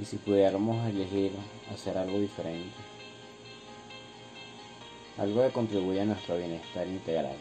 Y 0.00 0.04
si 0.06 0.16
pudiéramos 0.16 0.88
elegir 0.88 1.32
hacer 1.70 1.98
algo 1.98 2.18
diferente, 2.18 2.74
algo 5.18 5.42
que 5.42 5.52
contribuya 5.52 6.02
a 6.02 6.06
nuestro 6.06 6.38
bienestar 6.38 6.86
integral, 6.86 7.36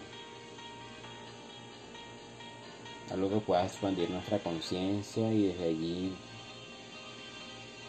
algo 3.14 3.30
que 3.30 3.45
pueda 3.45 3.64
expandir 3.64 4.09
nuestra 4.09 4.40
conciencia 4.40 5.32
y 5.32 5.48
desde 5.48 5.70
allí 5.70 6.13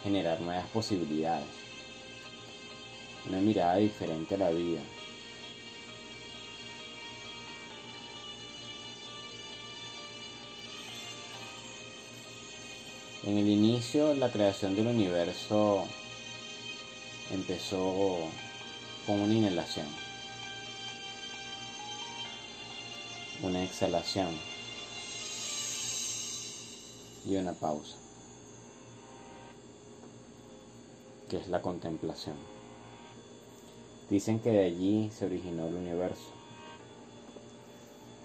generar 0.03 0.39
nuevas 0.39 0.67
posibilidades, 0.67 1.47
una 3.27 3.39
mirada 3.39 3.75
diferente 3.75 4.35
a 4.35 4.37
la 4.37 4.51
vida. 4.51 4.79
En 13.23 13.37
el 13.37 13.47
inicio, 13.47 14.15
la 14.15 14.31
creación 14.31 14.75
del 14.75 14.87
universo 14.87 15.85
empezó 17.29 18.17
con 19.05 19.19
una 19.19 19.31
inhalación, 19.31 19.85
una 23.43 23.63
exhalación 23.63 24.29
y 27.23 27.35
una 27.35 27.53
pausa, 27.53 27.95
que 31.29 31.37
es 31.37 31.47
la 31.47 31.61
contemplación. 31.61 32.35
Dicen 34.09 34.39
que 34.39 34.49
de 34.49 34.65
allí 34.65 35.11
se 35.11 35.27
originó 35.27 35.67
el 35.67 35.75
universo 35.75 36.31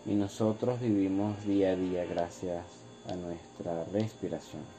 y 0.07 0.15
nosotros 0.15 0.81
vivimos 0.81 1.45
día 1.45 1.73
a 1.73 1.77
día 1.77 2.07
gracias 2.07 2.65
a 3.11 3.15
nuestra 3.15 3.85
respiración. 3.93 4.76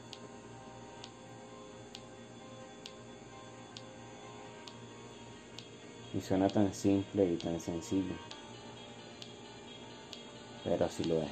Y 6.18 6.20
suena 6.20 6.48
tan 6.48 6.74
simple 6.74 7.32
y 7.32 7.36
tan 7.36 7.60
sencillo, 7.60 8.14
pero 10.64 10.84
así 10.84 11.04
lo 11.04 11.22
es. 11.22 11.30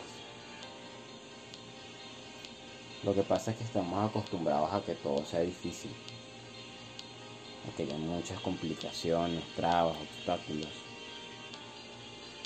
Lo 3.03 3.13
que 3.13 3.25
pasa 3.25 3.51
es 3.51 3.57
que 3.57 3.65
estamos 3.65 4.09
acostumbrados 4.09 4.73
a 4.73 4.81
que 4.85 4.95
todo 4.95 5.25
sea 5.25 5.41
difícil, 5.41 5.91
a 7.67 7.77
que 7.77 7.83
haya 7.83 7.97
muchas 7.97 8.39
complicaciones, 8.39 9.43
trabas, 9.57 9.97
obstáculos. 9.97 10.71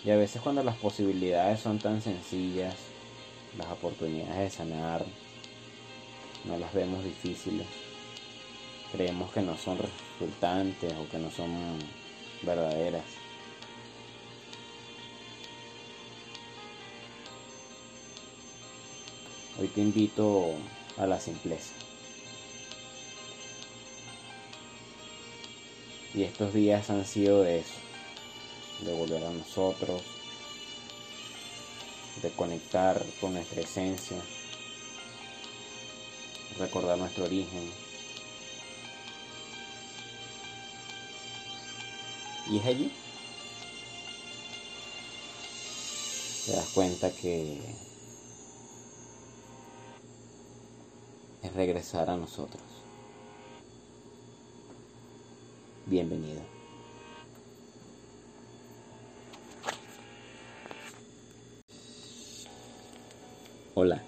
Y 0.02 0.11
a 0.11 0.16
veces 0.16 0.41
cuando 0.41 0.62
las 0.62 0.77
posibilidades 0.77 1.61
son 1.61 1.78
tan 1.78 2.00
sencillas, 2.00 2.74
las 3.58 3.70
oportunidades 3.70 4.38
de 4.38 4.50
sanar 4.50 5.05
no 6.46 6.56
las 6.56 6.72
vemos 6.72 7.05
difíciles. 7.05 7.66
Creemos 8.92 9.30
que 9.30 9.42
no 9.42 9.58
son 9.58 9.77
resultantes 9.77 10.94
o 10.94 11.06
que 11.11 11.18
no 11.18 11.30
son 11.30 11.99
verdaderas. 12.42 13.05
Hoy 19.58 19.69
te 19.69 19.80
invito 19.80 20.55
a 20.96 21.06
la 21.06 21.20
simpleza. 21.20 21.74
Y 26.14 26.23
estos 26.24 26.55
días 26.55 26.90
han 26.90 27.05
sido 27.05 27.42
de 27.42 27.61
eso, 27.61 27.74
de 28.80 28.92
volver 28.95 29.24
a 29.24 29.30
nosotros, 29.30 30.02
de 32.22 32.30
conectar 32.30 33.05
con 33.20 33.34
nuestra 33.34 33.61
esencia, 33.61 34.17
recordar 36.58 36.98
nuestro 36.98 37.24
origen. 37.24 37.89
Y 42.50 42.58
es 42.58 42.66
allí. 42.66 42.90
Te 46.46 46.52
das 46.52 46.68
cuenta 46.70 47.12
que 47.12 47.61
es 51.44 51.52
regresar 51.55 52.10
a 52.10 52.16
nosotros. 52.16 52.62
Bienvenido. 55.86 56.40
Hola, 63.74 64.02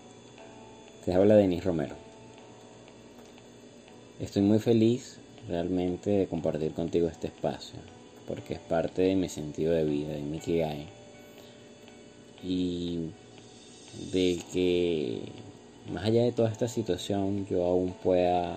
te 1.05 1.15
habla 1.15 1.37
Denis 1.37 1.63
Romero. 1.63 1.95
Estoy 4.19 4.43
muy 4.43 4.59
feliz 4.59 5.19
realmente 5.47 6.11
de 6.11 6.27
compartir 6.27 6.75
contigo 6.75 7.09
este 7.09 7.29
espacio, 7.29 7.79
porque 8.27 8.55
es 8.55 8.61
parte 8.61 9.03
de 9.03 9.17
mi 9.17 9.29
sentido 9.29 9.73
de 9.73 9.85
vida, 9.85 10.15
de 10.15 10.23
mi 10.23 10.39
Kigai. 10.39 10.87
Y 12.43 13.11
de 14.13 14.41
que 14.53 15.21
más 15.93 16.05
allá 16.05 16.23
de 16.23 16.33
toda 16.33 16.51
esta 16.51 16.69
situación 16.69 17.47
yo 17.47 17.65
aún 17.65 17.93
pueda 18.03 18.57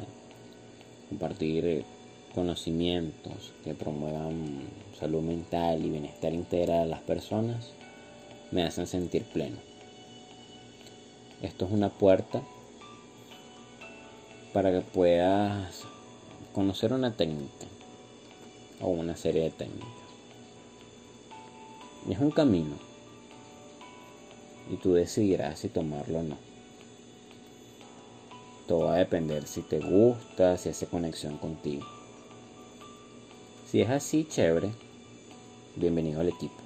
compartir 1.09 1.83
conocimientos 2.33 3.53
que 3.63 3.73
promuevan 3.73 4.63
salud 4.99 5.21
mental 5.21 5.83
y 5.83 5.89
bienestar 5.89 6.33
integral 6.33 6.81
a 6.81 6.85
las 6.85 7.01
personas, 7.01 7.71
me 8.51 8.63
hacen 8.63 8.87
sentir 8.87 9.23
pleno. 9.23 9.57
Esto 11.41 11.65
es 11.65 11.71
una 11.71 11.89
puerta 11.89 12.41
para 14.53 14.71
que 14.71 14.81
puedas 14.81 15.83
conocer 16.53 16.93
una 16.93 17.15
técnica 17.15 17.65
o 18.85 18.89
una 18.89 19.15
serie 19.15 19.43
de 19.43 19.49
técnicas. 19.49 19.89
Es 22.07 22.19
un 22.19 22.29
camino 22.29 22.75
y 24.71 24.77
tú 24.77 24.93
decidirás 24.93 25.59
si 25.59 25.69
tomarlo 25.69 26.19
o 26.19 26.23
no. 26.23 26.37
Todo 28.67 28.85
va 28.85 28.95
a 28.95 28.99
depender 28.99 29.47
si 29.47 29.61
te 29.61 29.79
gusta, 29.79 30.57
si 30.57 30.69
hace 30.69 30.85
conexión 30.85 31.37
contigo. 31.37 31.83
Si 33.67 33.81
es 33.81 33.89
así, 33.89 34.25
chévere, 34.25 34.71
bienvenido 35.75 36.21
al 36.21 36.29
equipo. 36.29 36.61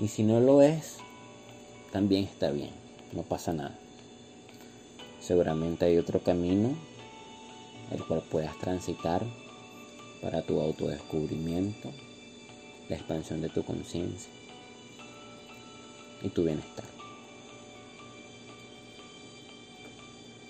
Y 0.00 0.08
si 0.08 0.24
no 0.24 0.40
lo 0.40 0.62
es, 0.62 0.98
también 1.92 2.24
está 2.24 2.50
bien, 2.50 2.70
no 3.12 3.22
pasa 3.22 3.52
nada. 3.52 3.78
Seguramente 5.20 5.84
hay 5.84 5.98
otro 5.98 6.20
camino 6.20 6.74
el 7.92 8.04
cual 8.04 8.22
puedas 8.28 8.58
transitar 8.58 9.24
para 10.22 10.42
tu 10.42 10.60
autodescubrimiento, 10.60 11.90
la 12.88 12.96
expansión 12.96 13.42
de 13.42 13.48
tu 13.48 13.64
conciencia 13.64 14.32
y 16.22 16.28
tu 16.28 16.44
bienestar. 16.44 16.84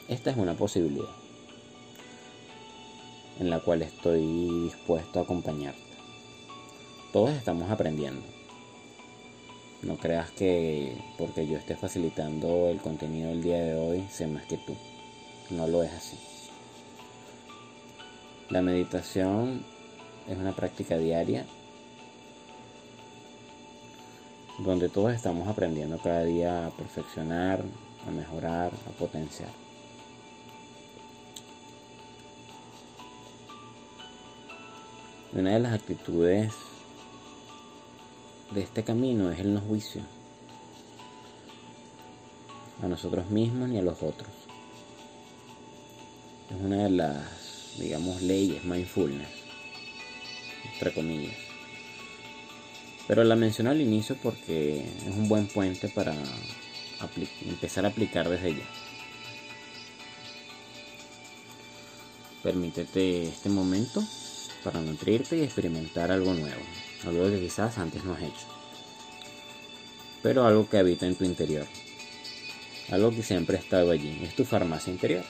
Esta 0.09 0.31
es 0.31 0.37
una 0.37 0.55
posibilidad 0.55 1.09
en 3.41 3.49
la 3.49 3.61
cual 3.61 3.81
estoy 3.81 4.65
dispuesto 4.65 5.19
a 5.19 5.23
acompañarte. 5.23 5.81
Todos 7.13 7.31
estamos 7.31 7.71
aprendiendo. 7.71 8.23
No 9.83 9.97
creas 9.97 10.31
que 10.31 10.97
porque 11.19 11.47
yo 11.47 11.57
esté 11.57 11.77
facilitando 11.77 12.69
el 12.69 12.79
contenido 12.81 13.31
del 13.31 13.43
día 13.43 13.59
de 13.59 13.75
hoy 13.75 14.07
sé 14.11 14.27
más 14.27 14.45
que 14.45 14.59
tú. 14.59 14.77
No 15.51 15.67
lo 15.67 15.83
es 15.83 15.93
así. 15.93 16.17
La 18.53 18.61
meditación 18.61 19.65
es 20.29 20.37
una 20.37 20.53
práctica 20.53 20.99
diaria 20.99 21.47
donde 24.59 24.91
todos 24.91 25.15
estamos 25.15 25.49
aprendiendo 25.49 25.97
cada 25.97 26.23
día 26.25 26.67
a 26.67 26.71
perfeccionar, 26.71 27.65
a 28.07 28.11
mejorar, 28.11 28.71
a 28.87 28.91
potenciar. 28.91 29.49
Una 35.33 35.53
de 35.53 35.59
las 35.59 35.73
actitudes 35.73 36.53
de 38.51 38.61
este 38.61 38.85
camino 38.85 39.31
es 39.31 39.41
el 39.41 39.55
no 39.55 39.63
juicio 39.63 40.03
a 42.83 42.87
nosotros 42.87 43.31
mismos 43.31 43.71
ni 43.71 43.79
a 43.79 43.83
los 43.83 44.03
otros. 44.03 44.29
Es 46.51 46.63
una 46.63 46.83
de 46.83 46.91
las, 46.91 47.42
digamos, 47.79 48.23
leyes 48.23 48.65
mindfulness, 48.65 49.29
entre 50.75 50.93
comillas. 50.93 51.37
Pero 53.07 53.25
la 53.25 53.37
menciono 53.37 53.71
al 53.71 53.81
inicio 53.81 54.17
porque 54.23 54.81
es 54.81 55.15
un 55.15 55.29
buen 55.29 55.47
puente 55.47 55.89
para 55.89 56.15
empezar 57.47 57.85
a 57.85 57.89
aplicar 57.89 58.29
desde 58.29 58.55
ya. 58.55 58.69
Permítete 62.43 63.29
este 63.29 63.49
momento 63.49 64.03
para 64.65 64.81
nutrirte 64.81 65.37
y 65.37 65.43
experimentar 65.43 66.11
algo 66.11 66.35
nuevo 66.35 66.63
algo 67.07 67.29
que 67.31 67.41
quizás 67.41 67.79
antes 67.79 68.05
no 68.05 68.15
has 68.15 68.23
hecho, 68.23 68.47
pero 70.23 70.47
algo 70.47 70.69
que 70.69 70.79
habita 70.79 71.07
en 71.07 71.17
tu 71.17 71.25
interior, 71.25 71.67
algo 72.91 73.11
que 73.11 73.23
siempre 73.23 73.57
ha 73.57 73.61
estado 73.61 73.91
allí, 73.91 74.21
es 74.23 74.35
tu 74.37 74.45
farmacia 74.45 74.93
interior. 74.93 75.25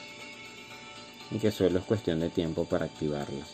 Y 1.33 1.39
que 1.39 1.51
solo 1.51 1.79
es 1.79 1.85
cuestión 1.85 2.19
de 2.19 2.29
tiempo 2.29 2.65
para 2.65 2.85
activarla. 2.85 3.45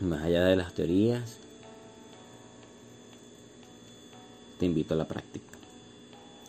Más 0.00 0.24
allá 0.24 0.44
de 0.44 0.56
las 0.56 0.74
teorías, 0.74 1.38
te 4.58 4.66
invito 4.66 4.94
a 4.94 4.96
la 4.96 5.06
práctica. 5.06 5.56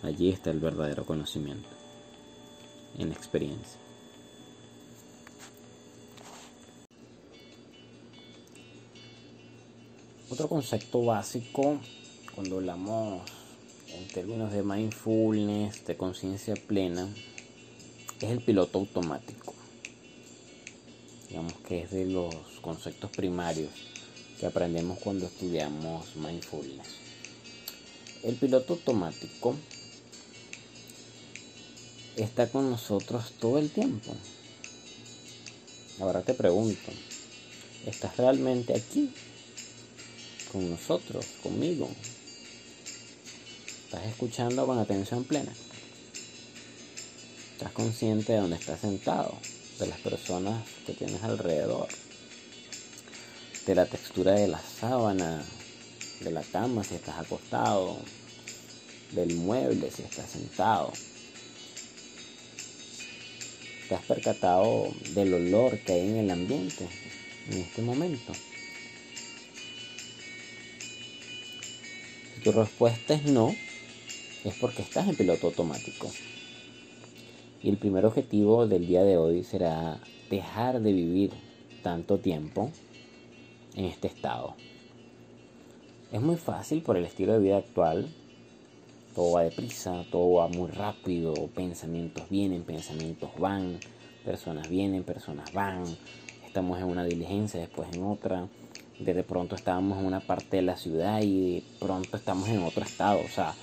Allí 0.02 0.30
está 0.30 0.50
el 0.50 0.60
verdadero 0.60 1.06
conocimiento, 1.06 1.70
en 2.98 3.12
experiencia. 3.12 3.80
Otro 10.30 10.50
concepto 10.50 11.06
básico 11.06 11.80
cuando 12.36 12.58
hablamos 12.58 13.22
en 13.88 14.08
términos 14.10 14.52
de 14.52 14.62
mindfulness, 14.62 15.86
de 15.86 15.96
conciencia 15.96 16.56
plena, 16.56 17.08
es 18.20 18.32
el 18.32 18.42
piloto 18.42 18.80
automático. 18.80 19.54
Digamos 21.30 21.54
que 21.68 21.84
es 21.84 21.92
de 21.92 22.06
los 22.06 22.34
conceptos 22.62 23.12
primarios 23.12 23.70
que 24.40 24.46
aprendemos 24.46 25.00
cuando 25.00 25.26
estudiamos 25.26 26.16
mindfulness. 26.16 26.88
El 28.24 28.36
piloto 28.36 28.74
automático 28.74 29.56
está 32.16 32.50
con 32.50 32.72
nosotros 32.72 33.34
todo 33.40 33.60
el 33.60 33.70
tiempo. 33.70 34.16
Ahora 36.00 36.22
te 36.24 36.34
pregunto, 36.34 36.92
¿estás 37.86 38.18
realmente 38.18 38.76
aquí? 38.76 39.12
Con 40.52 40.70
nosotros, 40.70 41.26
conmigo. 41.44 41.90
¿Estás 43.86 44.06
escuchando 44.06 44.66
con 44.66 44.80
atención 44.80 45.24
plena? 45.24 45.54
¿Estás 47.58 47.72
consciente 47.72 48.34
de 48.34 48.38
dónde 48.38 48.56
estás 48.56 48.82
sentado? 48.82 49.36
De 49.80 49.88
las 49.88 49.98
personas 50.02 50.64
que 50.86 50.94
tienes 50.94 51.24
alrededor. 51.24 51.88
De 53.66 53.74
la 53.74 53.88
textura 53.88 54.34
de 54.34 54.48
la 54.48 54.62
sábana, 54.62 55.44
de 56.20 56.30
la 56.30 56.44
cama 56.44 56.84
si 56.84 56.94
estás 56.94 57.18
acostado, 57.18 57.98
del 59.12 59.34
mueble 59.38 59.90
si 59.90 60.04
estás 60.04 60.30
sentado 60.30 60.94
¿Te 63.90 63.96
has 63.96 64.04
percatado 64.04 64.94
del 65.16 65.34
olor 65.34 65.80
que 65.80 65.94
hay 65.94 66.10
en 66.10 66.18
el 66.18 66.30
ambiente 66.30 66.88
en 67.50 67.58
este 67.58 67.82
momento? 67.82 68.34
Si 72.36 72.42
tu 72.42 72.52
respuesta 72.52 73.16
es 73.16 73.24
no, 73.24 73.56
es 74.44 74.54
porque 74.62 74.84
estás 74.84 75.08
en 75.08 75.16
piloto 75.16 75.48
automático. 75.48 76.12
Y 77.68 77.70
el 77.70 77.76
primer 77.76 78.06
objetivo 78.06 78.66
del 78.66 78.88
día 78.88 79.04
de 79.04 79.18
hoy 79.18 79.44
será 79.44 80.00
dejar 80.30 80.80
de 80.80 80.94
vivir 80.94 81.32
tanto 81.84 82.18
tiempo 82.18 82.72
en 83.76 83.84
este 83.84 84.08
estado. 84.08 84.56
Es 86.14 86.22
muy 86.22 86.38
fácil 86.38 86.82
por 86.82 86.96
el 86.96 87.04
estilo 87.04 87.34
de 87.34 87.40
vida 87.40 87.58
actual. 87.58 88.08
Todo 89.14 89.34
va 89.34 89.44
deprisa, 89.44 90.06
todo 90.10 90.36
va 90.36 90.48
muy 90.48 90.72
rápido, 90.72 91.34
pensamientos 91.54 92.30
vienen, 92.30 92.64
pensamientos 92.64 93.32
van, 93.38 93.82
personas 94.24 94.70
vienen, 94.70 95.04
personas 95.04 95.52
van, 95.52 95.84
estamos 96.46 96.80
en 96.80 96.86
una 96.86 97.04
diligencia, 97.04 97.60
después 97.60 97.90
en 97.92 98.02
otra, 98.02 98.48
de 98.98 99.24
pronto 99.24 99.56
estábamos 99.56 100.00
en 100.00 100.06
una 100.06 100.22
parte 100.22 100.56
de 100.56 100.64
la 100.64 100.78
ciudad 100.78 101.22
y 101.22 101.56
de 101.56 101.64
pronto 101.82 102.16
estamos 102.16 102.48
en 102.48 102.64
otro 102.64 102.86
estado, 102.86 103.20
o 103.26 103.28
sea, 103.28 103.54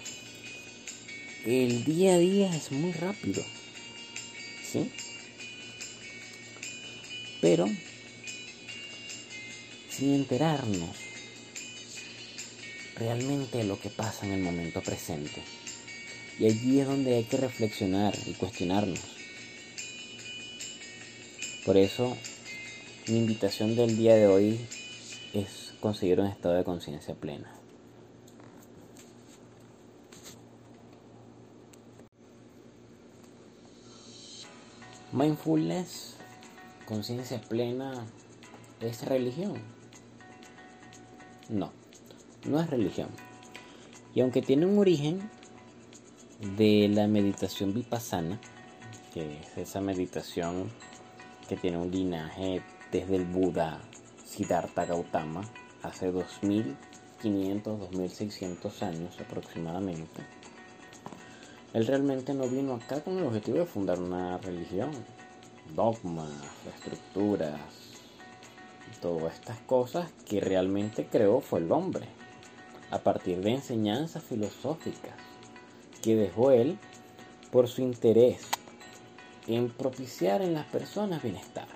el 1.46 1.84
día 1.84 2.16
a 2.16 2.18
día 2.18 2.54
es 2.54 2.70
muy 2.70 2.92
rápido, 2.92 3.42
¿sí? 4.74 4.90
Pero, 7.40 7.68
sin 9.88 10.14
enterarnos 10.14 10.96
realmente 12.96 13.62
lo 13.64 13.78
que 13.78 13.90
pasa 13.90 14.26
en 14.26 14.32
el 14.32 14.40
momento 14.40 14.82
presente. 14.82 15.42
Y 16.38 16.46
allí 16.46 16.80
es 16.80 16.86
donde 16.86 17.14
hay 17.14 17.24
que 17.24 17.36
reflexionar 17.36 18.14
y 18.26 18.32
cuestionarnos. 18.32 19.00
Por 21.64 21.76
eso, 21.76 22.16
mi 23.08 23.18
invitación 23.18 23.76
del 23.76 23.96
día 23.96 24.16
de 24.16 24.26
hoy 24.26 24.60
es 25.32 25.74
conseguir 25.80 26.18
un 26.20 26.26
estado 26.26 26.56
de 26.56 26.64
conciencia 26.64 27.14
plena. 27.14 27.63
Mindfulness, 35.14 36.16
conciencia 36.84 37.40
plena, 37.40 38.04
¿es 38.80 39.06
religión? 39.06 39.54
No 41.48 41.72
no 42.46 42.60
es 42.60 42.68
religión. 42.68 43.08
Y 44.14 44.20
aunque 44.20 44.42
tiene 44.42 44.66
un 44.66 44.78
origen 44.78 45.30
de 46.56 46.88
la 46.88 47.06
meditación 47.06 47.74
vipassana, 47.74 48.40
que 49.12 49.40
es 49.40 49.58
esa 49.58 49.80
meditación 49.80 50.70
que 51.48 51.56
tiene 51.56 51.78
un 51.78 51.90
linaje 51.90 52.62
desde 52.92 53.16
el 53.16 53.24
Buda 53.24 53.80
Siddhartha 54.24 54.84
Gautama, 54.86 55.42
hace 55.82 56.10
2500, 56.10 57.78
2600 57.78 58.82
años 58.82 59.20
aproximadamente. 59.20 60.22
Él 61.74 61.86
realmente 61.86 62.32
no 62.32 62.48
vino 62.48 62.74
acá 62.74 63.02
con 63.02 63.18
el 63.18 63.24
objetivo 63.24 63.58
de 63.58 63.66
fundar 63.66 63.98
una 63.98 64.38
religión, 64.38 64.92
dogmas, 65.74 66.30
estructuras, 66.74 67.60
todas 69.02 69.34
estas 69.34 69.58
cosas 69.58 70.10
que 70.24 70.40
realmente 70.40 71.06
creó 71.10 71.40
fue 71.40 71.58
el 71.58 71.70
hombre 71.72 72.06
a 72.90 73.00
partir 73.00 73.40
de 73.42 73.50
enseñanzas 73.50 74.22
filosóficas 74.22 75.12
que 76.00 76.14
dejó 76.14 76.52
él 76.52 76.78
por 77.50 77.68
su 77.68 77.82
interés 77.82 78.46
en 79.46 79.68
propiciar 79.68 80.42
en 80.42 80.54
las 80.54 80.66
personas 80.66 81.22
bienestar, 81.22 81.66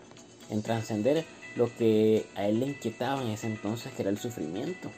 en 0.48 0.62
trascender 0.62 1.24
lo 1.56 1.74
que 1.74 2.26
a 2.36 2.46
él 2.46 2.60
le 2.60 2.66
inquietaba 2.68 3.20
en 3.22 3.28
ese 3.28 3.48
entonces, 3.48 3.92
que 3.92 4.02
era 4.02 4.10
el 4.10 4.18
sufrimiento. 4.18 4.90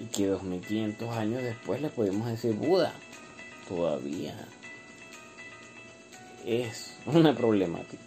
Y 0.00 0.06
que 0.06 0.26
2500 0.26 1.16
años 1.16 1.42
después 1.42 1.80
le 1.80 1.88
podemos 1.88 2.26
decir 2.26 2.54
Buda, 2.54 2.92
todavía 3.68 4.34
es 6.44 6.96
una 7.06 7.34
problemática. 7.34 8.02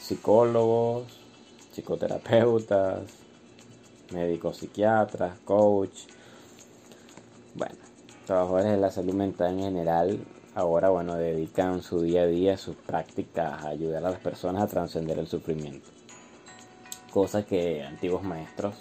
Psicólogos, 0.00 1.18
psicoterapeutas, 1.72 3.02
médicos 4.12 4.58
psiquiatras, 4.58 5.38
coach, 5.44 6.06
bueno, 7.54 7.76
trabajadores 8.26 8.72
de 8.72 8.76
la 8.76 8.90
salud 8.90 9.14
mental 9.14 9.54
en 9.54 9.60
general, 9.60 10.24
ahora 10.54 10.88
bueno, 10.90 11.14
dedican 11.16 11.82
su 11.82 12.02
día 12.02 12.22
a 12.22 12.26
día, 12.26 12.56
sus 12.56 12.76
prácticas 12.76 13.64
a 13.64 13.68
ayudar 13.68 14.04
a 14.04 14.10
las 14.10 14.20
personas 14.20 14.62
a 14.62 14.66
trascender 14.66 15.18
el 15.18 15.26
sufrimiento. 15.26 15.88
Cosa 17.12 17.44
que 17.44 17.82
antiguos 17.82 18.22
maestros 18.22 18.76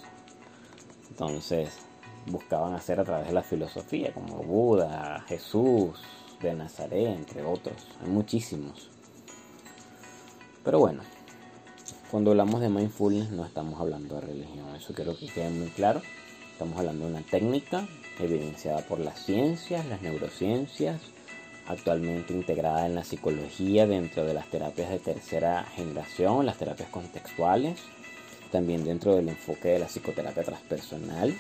entonces 1.09 1.88
buscaban 2.25 2.73
hacer 2.73 2.99
a 2.99 3.03
través 3.03 3.27
de 3.27 3.33
la 3.33 3.43
filosofía, 3.43 4.13
como 4.13 4.37
Buda, 4.37 5.23
Jesús 5.27 5.99
de 6.41 6.53
Nazaret, 6.53 7.07
entre 7.07 7.43
otros. 7.43 7.87
Hay 8.01 8.09
muchísimos. 8.09 8.89
Pero 10.63 10.79
bueno, 10.79 11.01
cuando 12.11 12.31
hablamos 12.31 12.61
de 12.61 12.69
mindfulness 12.69 13.31
no 13.31 13.45
estamos 13.45 13.79
hablando 13.79 14.15
de 14.15 14.21
religión, 14.21 14.75
eso 14.75 14.93
quiero 14.93 15.17
que 15.17 15.27
quede 15.27 15.49
muy 15.49 15.69
claro. 15.69 16.01
Estamos 16.51 16.77
hablando 16.77 17.05
de 17.05 17.11
una 17.11 17.21
técnica 17.21 17.87
evidenciada 18.19 18.81
por 18.81 18.99
las 18.99 19.23
ciencias, 19.25 19.85
las 19.85 20.01
neurociencias, 20.01 21.01
actualmente 21.67 22.33
integrada 22.33 22.85
en 22.85 22.95
la 22.95 23.03
psicología 23.03 23.87
dentro 23.87 24.25
de 24.25 24.33
las 24.33 24.47
terapias 24.47 24.89
de 24.89 24.99
tercera 24.99 25.63
generación, 25.75 26.45
las 26.45 26.57
terapias 26.57 26.89
contextuales, 26.89 27.79
también 28.51 28.83
dentro 28.83 29.15
del 29.15 29.29
enfoque 29.29 29.69
de 29.69 29.79
la 29.79 29.85
psicoterapia 29.85 30.43
transpersonal 30.43 31.33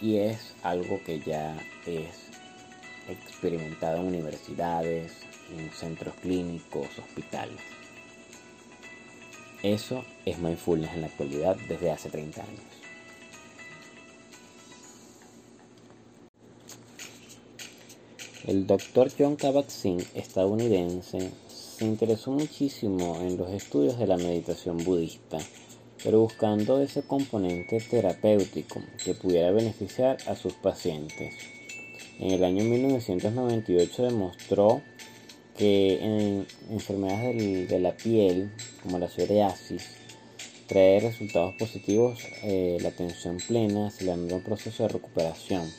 y 0.00 0.18
es 0.18 0.54
algo 0.62 1.00
que 1.04 1.20
ya 1.20 1.56
es 1.86 2.30
experimentado 3.08 4.00
en 4.00 4.08
universidades, 4.08 5.12
en 5.50 5.70
centros 5.72 6.14
clínicos, 6.22 6.88
hospitales. 6.98 7.60
Eso 9.62 10.04
es 10.26 10.38
mindfulness 10.38 10.92
en 10.92 11.00
la 11.02 11.06
actualidad 11.06 11.56
desde 11.68 11.90
hace 11.90 12.10
30 12.10 12.42
años. 12.42 12.84
El 18.46 18.66
doctor 18.66 19.10
John 19.18 19.38
Kabat-Zinn, 19.38 20.04
estadounidense, 20.14 21.30
se 21.48 21.84
interesó 21.86 22.30
muchísimo 22.30 23.18
en 23.22 23.38
los 23.38 23.48
estudios 23.50 23.98
de 23.98 24.06
la 24.06 24.18
meditación 24.18 24.84
budista, 24.84 25.38
pero 26.04 26.20
buscando 26.20 26.82
ese 26.82 27.02
componente 27.02 27.80
terapéutico 27.80 28.82
que 29.02 29.14
pudiera 29.14 29.50
beneficiar 29.50 30.18
a 30.28 30.36
sus 30.36 30.52
pacientes. 30.52 31.34
en 32.20 32.30
el 32.30 32.44
año 32.44 32.62
1998 32.62 34.04
demostró 34.04 34.82
que 35.56 35.98
en 36.02 36.46
enfermedades 36.70 37.68
de 37.68 37.78
la 37.78 37.96
piel, 37.96 38.50
como 38.82 38.98
la 38.98 39.08
psoriasis, 39.08 39.82
trae 40.66 41.00
resultados 41.00 41.54
positivos 41.58 42.20
eh, 42.42 42.78
la 42.80 42.88
atención 42.90 43.38
plena, 43.38 43.88
acelerando 43.88 44.36
el 44.36 44.42
proceso 44.42 44.82
de 44.82 44.90
recuperación. 44.90 45.70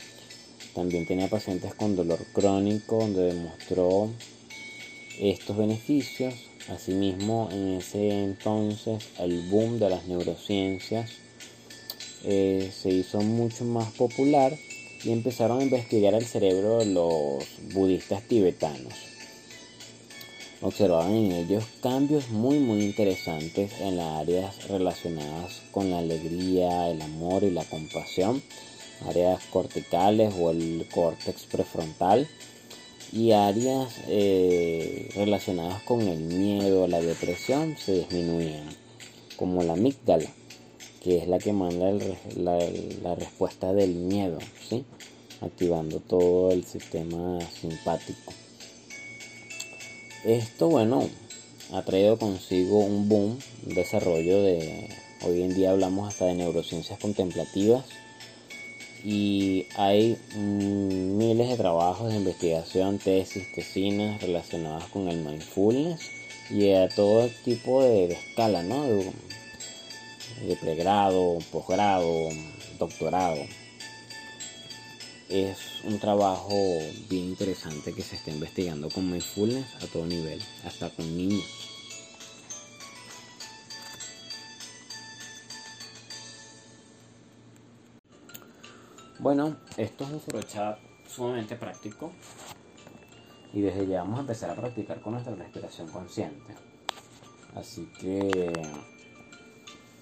También 0.74 1.06
tenía 1.06 1.30
pacientes 1.30 1.74
con 1.74 1.96
dolor 1.96 2.20
crónico, 2.34 3.00
donde 3.00 3.34
demostró 3.34 4.10
estos 5.20 5.56
beneficios. 5.58 6.34
Asimismo, 6.70 7.50
en 7.52 7.76
ese 7.76 8.24
entonces, 8.24 9.04
el 9.20 9.50
boom 9.50 9.78
de 9.78 9.90
las 9.90 10.08
neurociencias 10.08 11.12
eh, 12.24 12.72
se 12.76 12.90
hizo 12.90 13.22
mucho 13.22 13.66
más 13.66 13.92
popular 13.92 14.58
y 15.04 15.12
empezaron 15.12 15.60
a 15.60 15.64
investigar 15.64 16.16
el 16.16 16.26
cerebro 16.26 16.80
de 16.80 16.88
los 16.88 17.44
budistas 17.74 18.24
tibetanos. 18.24 18.94
Observaban 20.62 21.12
en 21.12 21.32
ellos 21.34 21.64
cambios 21.84 22.30
muy 22.30 22.58
muy 22.58 22.82
interesantes 22.82 23.72
en 23.82 23.98
las 23.98 24.22
áreas 24.22 24.68
relacionadas 24.68 25.62
con 25.72 25.92
la 25.92 26.00
alegría, 26.00 26.90
el 26.90 27.00
amor 27.04 27.44
y 27.44 27.52
la 27.52 27.64
compasión, 27.66 28.42
áreas 29.08 29.44
corticales 29.52 30.34
o 30.40 30.50
el 30.50 30.88
córtex 30.92 31.44
prefrontal 31.46 32.28
y 33.16 33.32
áreas 33.32 33.96
eh, 34.10 35.10
relacionadas 35.16 35.82
con 35.84 36.02
el 36.02 36.20
miedo, 36.20 36.86
la 36.88 37.00
depresión 37.00 37.78
se 37.78 37.94
disminuían, 37.94 38.68
como 39.38 39.64
la 39.64 39.74
amígdala 39.74 40.30
que 41.06 41.20
es 41.20 41.28
la 41.28 41.38
que 41.38 41.54
manda 41.54 41.92
la, 42.36 43.14
respuesta 43.14 43.72
del 43.74 43.94
miedo, 43.94 44.40
¿sí? 44.68 44.84
activando 45.40 46.00
todo 46.00 46.52
el 46.52 46.66
sistema 46.66 47.40
simpático. 47.62 48.34
Esto, 50.24 50.68
bueno, 50.68 51.08
ha 51.74 51.84
traído 51.84 52.18
consigo 52.18 52.80
un 52.80 53.08
boom, 53.08 53.38
un 53.68 53.76
desarrollo 53.76 54.42
de, 54.42 54.90
hoy 55.22 55.44
en 55.44 55.54
día 55.54 55.70
hablamos 55.70 56.10
hasta 56.10 56.26
de 56.26 56.34
neurociencias 56.34 56.98
contemplativas 57.00 57.86
y 59.06 59.68
hay 59.76 60.18
miles 60.36 61.50
de 61.50 61.58
trabajos 61.58 62.10
de 62.10 62.18
investigación, 62.18 62.98
tesis, 62.98 63.54
tesinas 63.54 64.20
relacionadas 64.20 64.86
con 64.86 65.08
el 65.08 65.18
mindfulness 65.18 66.10
y 66.50 66.72
a 66.72 66.90
todo 66.90 67.30
tipo 67.44 67.84
de, 67.84 68.06
escala, 68.06 68.64
¿no? 68.64 68.84
de 68.84 70.56
pregrado, 70.60 71.38
posgrado, 71.52 72.30
doctorado. 72.80 73.44
Es 75.30 75.84
un 75.84 76.00
trabajo 76.00 76.58
bien 77.08 77.26
interesante 77.26 77.94
que 77.94 78.02
se 78.02 78.16
está 78.16 78.32
investigando 78.32 78.90
con 78.90 79.12
mindfulness 79.12 79.68
a 79.84 79.86
todo 79.86 80.08
nivel, 80.08 80.42
hasta 80.66 80.90
con 80.90 81.16
niños. 81.16 81.75
Bueno, 89.26 89.56
esto 89.78 90.04
es 90.04 90.12
un 90.12 90.44
chat 90.44 90.78
sumamente 91.08 91.56
práctico 91.56 92.12
y 93.54 93.62
desde 93.62 93.88
ya 93.88 94.04
vamos 94.04 94.20
a 94.20 94.22
empezar 94.22 94.52
a 94.52 94.56
practicar 94.56 95.02
con 95.02 95.14
nuestra 95.14 95.34
respiración 95.34 95.88
consciente. 95.88 96.54
Así 97.56 97.92
que 98.00 98.54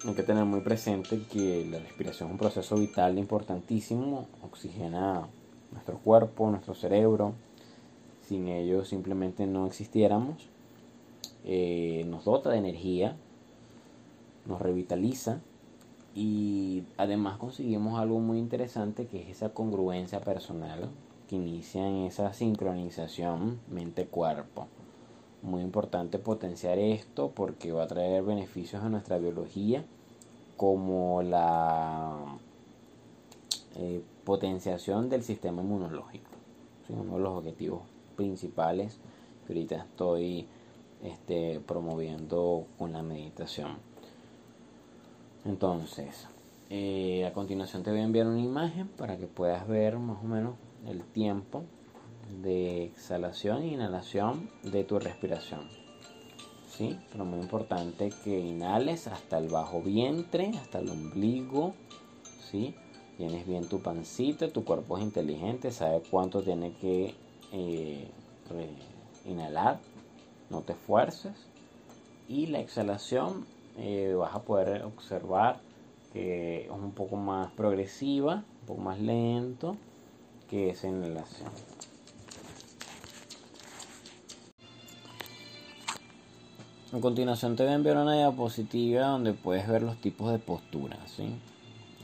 hay 0.06 0.14
que 0.14 0.22
tener 0.24 0.44
muy 0.44 0.60
presente 0.60 1.22
que 1.32 1.66
la 1.70 1.78
respiración 1.78 2.28
es 2.28 2.32
un 2.32 2.38
proceso 2.38 2.76
vital 2.76 3.18
importantísimo, 3.18 4.28
oxigena 4.42 5.26
nuestro 5.72 5.96
cuerpo, 6.00 6.50
nuestro 6.50 6.74
cerebro. 6.74 7.32
Sin 8.28 8.46
ello 8.48 8.84
simplemente 8.84 9.46
no 9.46 9.66
existiéramos. 9.66 10.50
Eh, 11.46 12.04
nos 12.08 12.26
dota 12.26 12.50
de 12.50 12.58
energía, 12.58 13.16
nos 14.44 14.60
revitaliza 14.60 15.40
y 16.14 16.84
además 16.96 17.38
conseguimos 17.38 18.00
algo 18.00 18.20
muy 18.20 18.38
interesante 18.38 19.06
que 19.06 19.22
es 19.22 19.28
esa 19.30 19.50
congruencia 19.50 20.20
personal 20.20 20.90
que 21.28 21.36
inicia 21.36 21.86
en 21.86 22.04
esa 22.04 22.32
sincronización 22.32 23.58
mente-cuerpo 23.68 24.68
muy 25.44 25.60
importante 25.60 26.18
potenciar 26.18 26.78
esto 26.78 27.30
porque 27.34 27.70
va 27.70 27.84
a 27.84 27.86
traer 27.86 28.22
beneficios 28.22 28.82
a 28.82 28.88
nuestra 28.88 29.18
biología 29.18 29.84
como 30.56 31.22
la 31.22 32.38
eh, 33.76 34.02
potenciación 34.24 35.10
del 35.10 35.22
sistema 35.22 35.62
inmunológico. 35.62 36.30
uno 36.88 37.16
de 37.16 37.20
los 37.22 37.38
objetivos 37.38 37.82
principales 38.16 38.98
que 39.46 39.52
ahorita 39.52 39.76
estoy 39.76 40.46
este, 41.02 41.60
promoviendo 41.60 42.64
con 42.78 42.92
la 42.92 43.02
meditación. 43.02 43.76
Entonces, 45.44 46.26
eh, 46.70 47.26
a 47.26 47.32
continuación 47.32 47.82
te 47.82 47.90
voy 47.90 48.00
a 48.00 48.04
enviar 48.04 48.26
una 48.26 48.40
imagen 48.40 48.88
para 48.88 49.18
que 49.18 49.26
puedas 49.26 49.68
ver 49.68 49.98
más 49.98 50.22
o 50.22 50.26
menos 50.26 50.54
el 50.86 51.04
tiempo 51.04 51.64
de 52.42 52.84
exhalación 52.84 53.62
e 53.62 53.68
inhalación 53.68 54.48
de 54.62 54.84
tu 54.84 54.98
respiración. 54.98 55.68
¿Sí? 56.66 56.98
Pero 57.12 57.24
muy 57.24 57.38
importante 57.38 58.10
que 58.24 58.40
inhales 58.40 59.06
hasta 59.06 59.38
el 59.38 59.48
bajo 59.48 59.80
vientre, 59.82 60.50
hasta 60.56 60.80
el 60.80 60.88
ombligo. 60.88 61.74
¿Sí? 62.50 62.74
Tienes 63.16 63.46
bien 63.46 63.68
tu 63.68 63.80
pancita, 63.80 64.48
tu 64.48 64.64
cuerpo 64.64 64.98
es 64.98 65.04
inteligente, 65.04 65.70
sabe 65.70 66.02
cuánto 66.10 66.42
tiene 66.42 66.72
que 66.72 67.14
eh, 67.52 68.08
inhalar. 69.24 69.78
No 70.50 70.62
te 70.62 70.72
esfuerces. 70.72 71.34
Y 72.28 72.46
la 72.46 72.58
exhalación 72.58 73.46
eh, 73.78 74.14
vas 74.16 74.34
a 74.34 74.42
poder 74.42 74.84
observar 74.84 75.60
que 76.12 76.64
es 76.64 76.70
un 76.70 76.92
poco 76.92 77.16
más 77.16 77.50
progresiva, 77.52 78.44
un 78.60 78.66
poco 78.66 78.80
más 78.80 79.00
lento 79.00 79.76
que 80.48 80.70
esa 80.70 80.88
inhalación. 80.88 81.50
A 86.92 87.00
continuación 87.00 87.56
te 87.56 87.64
voy 87.64 87.72
a 87.72 87.74
enviar 87.74 87.96
una 87.96 88.14
diapositiva 88.14 89.08
donde 89.08 89.32
puedes 89.32 89.66
ver 89.66 89.82
los 89.82 89.96
tipos 89.96 90.30
de 90.30 90.38
posturas. 90.38 91.00
¿sí? 91.10 91.34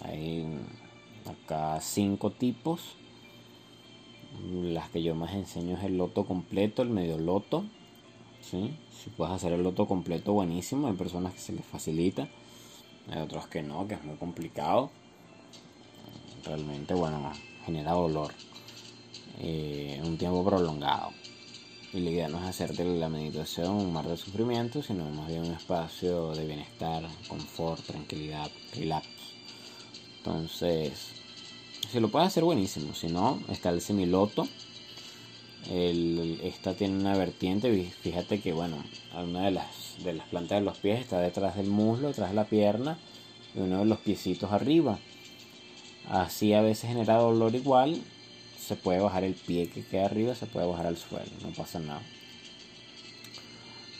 Hay 0.03 0.59
acá 1.31 1.81
cinco 1.81 2.31
tipos. 2.33 2.97
Las 4.43 4.91
que 4.91 5.01
yo 5.01 5.15
más 5.15 5.35
enseño 5.35 5.77
es 5.77 5.85
el 5.85 5.97
loto 5.97 6.25
completo, 6.25 6.83
el 6.83 6.91
medio 6.91 7.19
loto. 7.19 7.65
¿Sí? 8.51 8.77
Si 9.03 9.11
puedes 9.11 9.35
hacer 9.35 9.53
el 9.53 9.63
loto 9.63 9.87
completo, 9.87 10.33
buenísimo. 10.33 10.89
Hay 10.89 10.95
personas 10.95 11.35
que 11.35 11.41
se 11.41 11.53
les 11.53 11.65
facilita. 11.65 12.29
Hay 13.11 13.21
otros 13.21 13.47
que 13.47 13.63
no, 13.63 13.87
que 13.87 13.95
es 13.95 14.05
muy 14.05 14.17
complicado. 14.17 14.91
Realmente, 16.45 16.95
bueno, 16.95 17.33
genera 17.65 17.93
dolor. 17.93 18.33
Eh, 19.39 20.01
un 20.05 20.19
tiempo 20.19 20.45
prolongado. 20.45 21.11
Y 21.93 22.01
la 22.01 22.11
idea 22.11 22.29
no 22.29 22.39
es 22.39 22.45
hacerte 22.45 22.85
la 22.85 23.09
meditación 23.09 23.73
un 23.73 23.93
mar 23.93 24.07
de 24.07 24.17
sufrimiento, 24.17 24.83
sino 24.83 25.05
más 25.11 25.27
bien 25.27 25.45
un 25.45 25.53
espacio 25.53 26.33
de 26.33 26.47
bienestar, 26.47 27.05
confort, 27.29 27.85
tranquilidad, 27.85 28.49
relax. 28.75 29.09
Entonces, 30.19 31.09
si 31.91 31.99
lo 31.99 32.09
puedes 32.09 32.29
hacer 32.29 32.45
buenísimo, 32.45 32.95
si 32.95 33.09
no, 33.09 33.41
está 33.49 33.71
el 33.71 33.81
semiloto. 33.81 34.47
El, 35.69 36.41
esta 36.43 36.75
tiene 36.75 36.99
una 36.99 37.17
vertiente, 37.17 37.93
fíjate 38.03 38.41
que 38.41 38.53
bueno, 38.53 38.83
una 39.15 39.45
de 39.45 39.51
las, 39.51 40.03
de 40.03 40.15
las 40.15 40.27
plantas 40.29 40.59
de 40.59 40.65
los 40.65 40.79
pies 40.79 41.01
está 41.01 41.21
detrás 41.21 41.57
del 41.57 41.67
muslo, 41.67 42.09
detrás 42.09 42.31
de 42.31 42.37
la 42.37 42.45
pierna 42.45 42.99
y 43.55 43.61
uno 43.61 43.81
de 43.81 43.85
los 43.85 43.99
piecitos 43.99 44.53
arriba. 44.53 44.99
Así 46.09 46.55
a 46.55 46.63
veces 46.63 46.89
genera 46.89 47.17
dolor 47.17 47.55
igual 47.55 48.01
se 48.59 48.77
puede 48.77 49.01
bajar 49.01 49.25
el 49.25 49.35
pie 49.35 49.69
que 49.69 49.83
queda 49.83 50.07
arriba, 50.07 50.35
se 50.35 50.47
puede 50.47 50.67
bajar 50.67 50.87
al 50.87 50.97
suelo, 50.97 51.31
no 51.43 51.51
pasa 51.51 51.79
nada. 51.79 52.03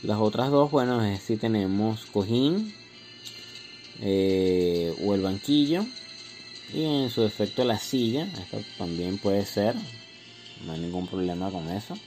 Las 0.03 0.17
otras 0.19 0.49
dos, 0.49 0.71
bueno, 0.71 1.03
es 1.03 1.21
si 1.21 1.37
tenemos 1.37 2.05
cojín 2.07 2.73
eh, 3.99 4.95
o 5.05 5.13
el 5.13 5.21
banquillo 5.21 5.85
y 6.73 6.83
en 6.83 7.09
su 7.09 7.21
defecto 7.21 7.63
la 7.63 7.77
silla, 7.77 8.23
esto 8.23 8.59
también 8.77 9.17
puede 9.17 9.45
ser, 9.45 9.75
no 10.65 10.73
hay 10.73 10.79
ningún 10.79 11.07
problema 11.07 11.49
con 11.49 11.69
eso. 11.69 11.97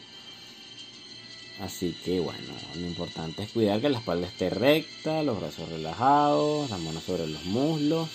Así 1.61 1.97
que 2.05 2.19
bueno, 2.19 2.53
lo 2.75 2.87
importante 2.87 3.45
es 3.45 3.53
cuidar 3.53 3.81
que 3.81 3.89
la 3.89 3.99
espalda 3.99 4.27
esté 4.27 4.51
recta, 4.51 5.23
los 5.23 5.39
brazos 5.39 5.69
relajados, 5.69 6.69
las 6.69 6.81
manos 6.81 7.05
sobre 7.05 7.29
los 7.29 7.45
muslos, 7.45 8.09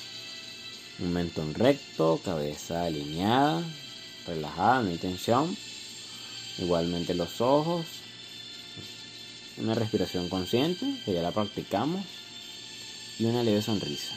un 1.00 1.14
mentón 1.14 1.54
recto, 1.54 2.20
cabeza 2.24 2.84
alineada, 2.84 3.64
relajada, 4.28 4.84
no 4.84 4.90
hay 4.90 4.98
tensión. 4.98 5.56
Igualmente 6.58 7.14
los 7.14 7.40
ojos. 7.40 7.86
Una 9.58 9.74
respiración 9.76 10.28
consciente, 10.28 10.86
que 11.06 11.14
ya 11.14 11.22
la 11.22 11.32
practicamos. 11.32 12.04
Y 13.18 13.26
una 13.26 13.44
leve 13.44 13.62
sonrisa. 13.62 14.16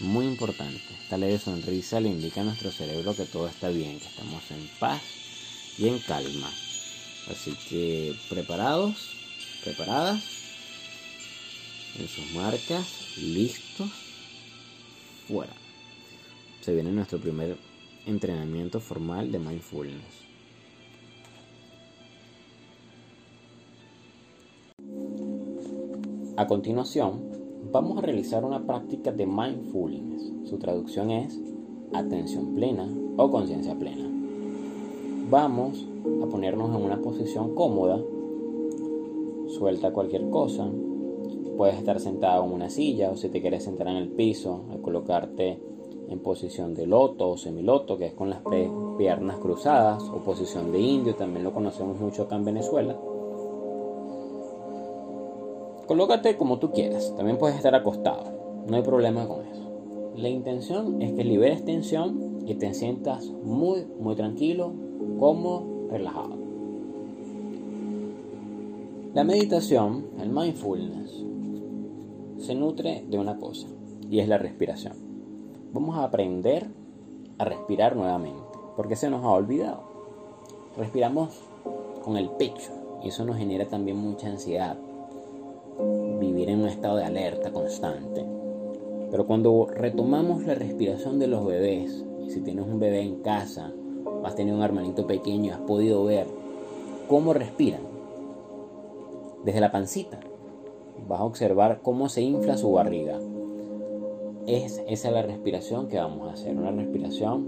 Muy 0.00 0.26
importante. 0.26 0.82
Esta 1.02 1.16
leve 1.16 1.38
sonrisa 1.38 2.00
le 2.00 2.08
indica 2.08 2.40
a 2.40 2.44
nuestro 2.44 2.72
cerebro 2.72 3.14
que 3.14 3.24
todo 3.24 3.48
está 3.48 3.68
bien, 3.68 4.00
que 4.00 4.06
estamos 4.06 4.42
en 4.50 4.68
paz 4.80 5.00
y 5.78 5.88
en 5.88 5.98
calma. 6.00 6.50
Así 7.30 7.54
que 7.68 8.14
preparados, 8.28 8.94
preparadas, 9.64 10.22
en 11.98 12.08
sus 12.08 12.32
marcas, 12.34 13.16
listos, 13.18 13.90
fuera. 15.26 15.52
Se 16.60 16.74
viene 16.74 16.92
nuestro 16.92 17.18
primer 17.18 17.56
entrenamiento 18.06 18.80
formal 18.80 19.32
de 19.32 19.38
mindfulness. 19.38 20.26
A 26.36 26.46
continuación, 26.46 27.70
vamos 27.72 27.98
a 27.98 28.02
realizar 28.02 28.44
una 28.44 28.66
práctica 28.66 29.10
de 29.10 29.26
mindfulness. 29.26 30.48
Su 30.48 30.58
traducción 30.58 31.10
es 31.10 31.38
atención 31.94 32.54
plena 32.54 32.86
o 33.16 33.30
conciencia 33.30 33.74
plena. 33.74 34.05
Vamos 35.28 35.84
a 36.22 36.26
ponernos 36.26 36.70
en 36.70 36.84
una 36.84 37.02
posición 37.02 37.56
cómoda. 37.56 38.00
Suelta 39.48 39.92
cualquier 39.92 40.30
cosa. 40.30 40.70
Puedes 41.56 41.76
estar 41.78 41.98
sentado 41.98 42.44
en 42.44 42.52
una 42.52 42.70
silla 42.70 43.10
o 43.10 43.16
si 43.16 43.28
te 43.28 43.40
quieres 43.40 43.64
sentar 43.64 43.88
en 43.88 43.96
el 43.96 44.08
piso, 44.10 44.66
a 44.72 44.80
colocarte 44.80 45.58
en 46.08 46.20
posición 46.20 46.74
de 46.74 46.86
loto 46.86 47.30
o 47.30 47.36
semiloto, 47.36 47.98
que 47.98 48.06
es 48.06 48.14
con 48.14 48.30
las 48.30 48.40
piernas 48.98 49.38
cruzadas, 49.38 50.00
o 50.04 50.18
posición 50.20 50.70
de 50.70 50.78
indio, 50.78 51.16
también 51.16 51.42
lo 51.42 51.52
conocemos 51.52 51.98
mucho 51.98 52.22
acá 52.22 52.36
en 52.36 52.44
Venezuela. 52.44 52.96
Colócate 55.88 56.36
como 56.36 56.60
tú 56.60 56.70
quieras, 56.70 57.12
también 57.16 57.38
puedes 57.38 57.56
estar 57.56 57.74
acostado, 57.74 58.24
no 58.68 58.76
hay 58.76 58.82
problema 58.82 59.26
con 59.26 59.44
eso. 59.44 59.62
La 60.14 60.28
intención 60.28 61.02
es 61.02 61.12
que 61.14 61.24
liberes 61.24 61.64
tensión 61.64 62.44
y 62.46 62.54
te 62.54 62.72
sientas 62.74 63.26
muy, 63.26 63.84
muy 63.98 64.14
tranquilo, 64.14 64.72
cómodo, 65.18 65.88
relajado. 65.90 66.36
La 69.14 69.24
meditación, 69.24 70.06
el 70.20 70.28
mindfulness, 70.28 71.24
se 72.38 72.54
nutre 72.54 73.04
de 73.08 73.18
una 73.18 73.38
cosa 73.38 73.66
y 74.10 74.20
es 74.20 74.28
la 74.28 74.38
respiración. 74.38 74.92
Vamos 75.72 75.96
a 75.96 76.04
aprender 76.04 76.66
a 77.38 77.44
respirar 77.44 77.96
nuevamente 77.96 78.42
porque 78.76 78.94
se 78.94 79.08
nos 79.08 79.24
ha 79.24 79.30
olvidado. 79.30 79.82
Respiramos 80.76 81.40
con 82.02 82.16
el 82.16 82.28
pecho 82.30 82.72
y 83.02 83.08
eso 83.08 83.24
nos 83.24 83.38
genera 83.38 83.66
también 83.66 83.96
mucha 83.96 84.28
ansiedad. 84.28 84.76
Vivir 86.20 86.50
en 86.50 86.60
un 86.60 86.68
estado 86.68 86.96
de 86.96 87.04
alerta 87.04 87.50
constante. 87.52 88.24
Pero 89.10 89.26
cuando 89.26 89.66
retomamos 89.66 90.44
la 90.44 90.54
respiración 90.54 91.18
de 91.18 91.28
los 91.28 91.46
bebés, 91.46 92.04
si 92.28 92.40
tienes 92.40 92.66
un 92.66 92.78
bebé 92.78 93.00
en 93.00 93.22
casa, 93.22 93.72
has 94.26 94.34
tenido 94.34 94.56
un 94.56 94.62
hermanito 94.62 95.06
pequeño, 95.06 95.54
has 95.54 95.60
podido 95.60 96.04
ver 96.04 96.26
cómo 97.08 97.32
respiran 97.32 97.80
desde 99.44 99.60
la 99.60 99.72
pancita. 99.72 100.20
Vas 101.08 101.20
a 101.20 101.24
observar 101.24 101.80
cómo 101.82 102.08
se 102.08 102.22
infla 102.22 102.56
su 102.56 102.72
barriga. 102.72 103.18
Es, 104.46 104.82
esa 104.88 105.08
es 105.08 105.14
la 105.14 105.22
respiración 105.22 105.88
que 105.88 105.98
vamos 105.98 106.28
a 106.28 106.32
hacer, 106.32 106.56
una 106.56 106.70
respiración 106.70 107.46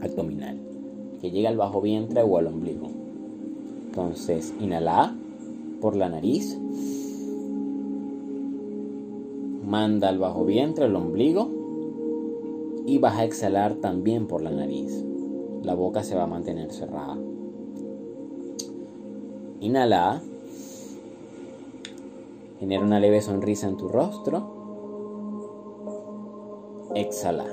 abdominal, 0.00 0.58
que 1.20 1.30
llega 1.30 1.48
al 1.48 1.56
bajo 1.56 1.80
vientre 1.80 2.22
o 2.22 2.38
al 2.38 2.46
ombligo. 2.46 2.88
Entonces, 3.86 4.52
inhala 4.60 5.14
por 5.80 5.96
la 5.96 6.08
nariz 6.08 6.58
manda 9.66 10.08
al 10.08 10.18
bajo 10.18 10.44
vientre, 10.44 10.86
el 10.86 10.94
ombligo 10.94 11.48
y 12.86 12.98
vas 12.98 13.18
a 13.18 13.24
exhalar 13.24 13.74
también 13.76 14.26
por 14.26 14.42
la 14.42 14.50
nariz. 14.50 15.04
La 15.64 15.74
boca 15.74 16.04
se 16.04 16.14
va 16.14 16.24
a 16.24 16.26
mantener 16.26 16.70
cerrada. 16.70 17.16
Inhala. 19.60 20.22
Genera 22.60 22.84
una 22.84 23.00
leve 23.00 23.22
sonrisa 23.22 23.66
en 23.66 23.76
tu 23.76 23.88
rostro. 23.88 24.52
Exhala. 26.94 27.46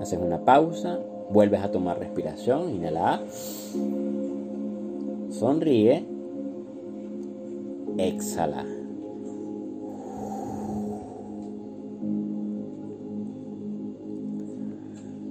Haces 0.00 0.18
una 0.20 0.44
pausa. 0.44 1.00
Vuelves 1.30 1.62
a 1.62 1.70
tomar 1.70 1.98
respiración. 1.98 2.70
Inhala. 2.70 3.22
Sonríe 5.30 6.04
exhala. 7.96 8.79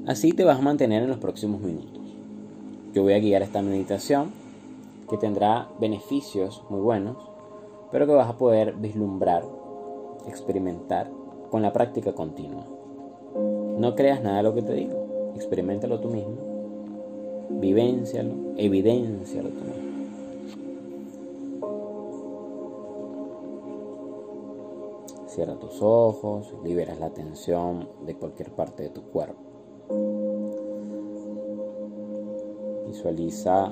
Así 0.09 0.31
te 0.31 0.43
vas 0.43 0.57
a 0.57 0.63
mantener 0.63 1.03
en 1.03 1.09
los 1.09 1.19
próximos 1.19 1.61
minutos. 1.61 2.01
Yo 2.95 3.03
voy 3.03 3.13
a 3.13 3.19
guiar 3.19 3.43
esta 3.43 3.61
meditación 3.61 4.31
que 5.07 5.17
tendrá 5.17 5.69
beneficios 5.79 6.63
muy 6.67 6.81
buenos, 6.81 7.15
pero 7.91 8.07
que 8.07 8.13
vas 8.13 8.27
a 8.27 8.35
poder 8.35 8.73
vislumbrar, 8.73 9.45
experimentar 10.25 11.11
con 11.51 11.61
la 11.61 11.73
práctica 11.73 12.13
continua. 12.13 12.65
No 13.77 13.93
creas 13.93 14.23
nada 14.23 14.37
de 14.37 14.43
lo 14.43 14.55
que 14.55 14.63
te 14.63 14.73
digo, 14.73 15.33
experimentalo 15.35 15.99
tú 15.99 16.09
mismo, 16.09 16.37
vivencialo, 17.51 18.33
evidencialo 18.57 19.49
tú 19.49 19.63
mismo. 19.63 19.89
Cierra 25.27 25.53
tus 25.59 25.79
ojos, 25.83 26.51
liberas 26.63 26.99
la 26.99 27.11
tensión 27.11 27.87
de 28.07 28.15
cualquier 28.15 28.49
parte 28.49 28.81
de 28.81 28.89
tu 28.89 29.03
cuerpo. 29.03 29.48
Visualiza 32.87 33.71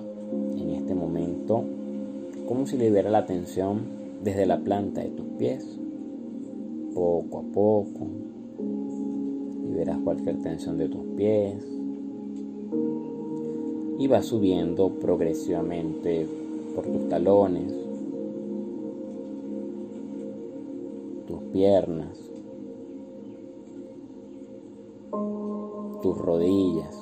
en 0.57 0.69
este 0.71 0.93
momento 0.93 1.63
cómo 2.47 2.65
se 2.65 2.77
libera 2.77 3.09
la 3.09 3.25
tensión 3.25 3.81
desde 4.23 4.45
la 4.45 4.59
planta 4.59 5.01
de 5.01 5.09
tus 5.09 5.25
pies, 5.37 5.79
poco 6.93 7.39
a 7.39 7.43
poco. 7.53 8.07
Liberas 9.69 9.99
cualquier 10.03 10.41
tensión 10.41 10.77
de 10.77 10.89
tus 10.89 11.05
pies 11.15 11.63
y 13.99 14.07
vas 14.07 14.25
subiendo 14.25 14.89
progresivamente 14.99 16.27
por 16.75 16.85
tus 16.85 17.09
talones, 17.09 17.73
piernas, 21.57 22.19
tus 26.07 26.17
rodillas. 26.17 26.95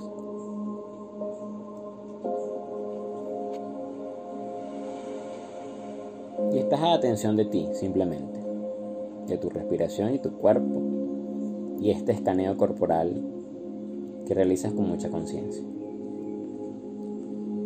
Y 6.51 6.57
estás 6.57 6.79
a 6.79 6.93
atención 6.93 7.35
de 7.35 7.45
ti, 7.45 7.67
simplemente, 7.73 8.39
de 9.27 9.37
tu 9.37 9.49
respiración 9.49 10.15
y 10.15 10.19
tu 10.19 10.31
cuerpo, 10.31 10.81
y 11.79 11.91
este 11.91 12.13
escaneo 12.13 12.57
corporal 12.57 13.13
que 14.25 14.33
realizas 14.33 14.73
con 14.73 14.87
mucha 14.89 15.11
conciencia. 15.11 15.63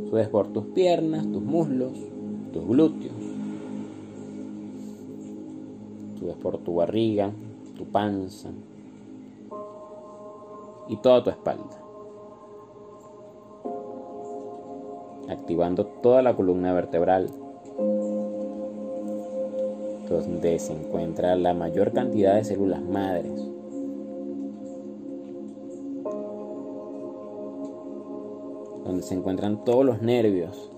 Subes 0.10 0.28
por 0.28 0.52
tus 0.52 0.66
piernas, 0.66 1.26
tus 1.32 1.42
muslos, 1.42 1.98
tus 2.52 2.68
glúteos, 2.68 3.14
subes 6.20 6.36
por 6.36 6.58
tu 6.58 6.76
barriga, 6.76 7.32
tu 7.78 7.86
panza 7.86 8.50
y 10.90 10.98
toda 10.98 11.24
tu 11.24 11.30
espalda. 11.30 11.82
Activando 15.30 15.86
toda 15.86 16.22
la 16.24 16.36
columna 16.36 16.74
vertebral, 16.74 17.30
donde 20.10 20.58
se 20.58 20.74
encuentra 20.74 21.36
la 21.36 21.54
mayor 21.54 21.94
cantidad 21.94 22.36
de 22.36 22.44
células 22.44 22.82
madres. 22.82 23.32
Donde 28.84 29.04
se 29.04 29.14
encuentran 29.14 29.64
todos 29.64 29.86
los 29.86 30.02
nervios 30.02 30.72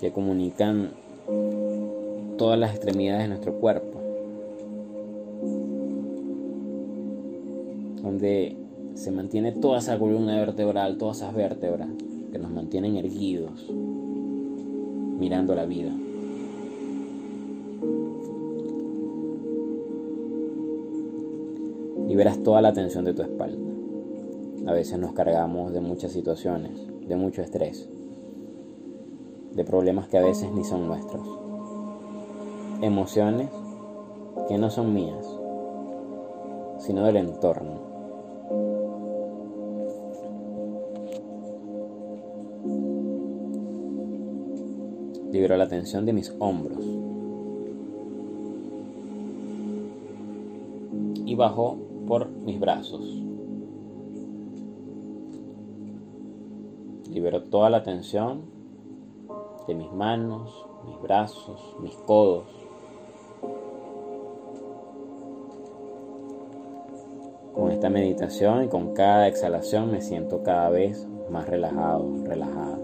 que 0.00 0.10
comunican 0.12 0.92
todas 2.38 2.58
las 2.58 2.74
extremidades 2.74 3.22
de 3.22 3.28
nuestro 3.28 3.54
cuerpo, 3.54 3.93
donde 8.14 8.56
se 8.94 9.10
mantiene 9.10 9.50
toda 9.50 9.78
esa 9.78 9.98
columna 9.98 10.36
vertebral, 10.36 10.98
todas 10.98 11.16
esas 11.16 11.34
vértebras 11.34 11.88
que 12.30 12.38
nos 12.38 12.52
mantienen 12.52 12.96
erguidos, 12.96 13.68
mirando 15.18 15.56
la 15.56 15.66
vida. 15.66 15.90
Liberas 22.06 22.40
toda 22.44 22.62
la 22.62 22.72
tensión 22.72 23.04
de 23.04 23.14
tu 23.14 23.22
espalda. 23.22 23.58
A 24.66 24.72
veces 24.72 24.96
nos 25.00 25.12
cargamos 25.12 25.72
de 25.72 25.80
muchas 25.80 26.12
situaciones, 26.12 26.70
de 27.08 27.16
mucho 27.16 27.42
estrés, 27.42 27.88
de 29.54 29.64
problemas 29.64 30.06
que 30.06 30.18
a 30.18 30.22
veces 30.22 30.52
ni 30.52 30.62
son 30.62 30.86
nuestros 30.86 31.26
emociones 32.80 33.48
que 34.46 34.56
no 34.56 34.70
son 34.70 34.94
mías, 34.94 35.26
sino 36.78 37.04
del 37.04 37.16
entorno. 37.16 37.93
Libero 45.44 45.58
la 45.58 45.68
tensión 45.68 46.06
de 46.06 46.14
mis 46.14 46.34
hombros. 46.38 46.82
Y 51.26 51.34
bajo 51.34 51.76
por 52.06 52.30
mis 52.30 52.58
brazos. 52.58 53.02
Libero 57.10 57.42
toda 57.42 57.68
la 57.68 57.82
tensión 57.82 58.40
de 59.68 59.74
mis 59.74 59.92
manos, 59.92 60.64
mis 60.86 60.98
brazos, 61.02 61.76
mis 61.82 61.94
codos. 61.94 62.46
Con 67.52 67.70
esta 67.70 67.90
meditación 67.90 68.64
y 68.64 68.68
con 68.68 68.94
cada 68.94 69.28
exhalación 69.28 69.92
me 69.92 70.00
siento 70.00 70.42
cada 70.42 70.70
vez 70.70 71.06
más 71.28 71.46
relajado, 71.46 72.08
relajada. 72.24 72.83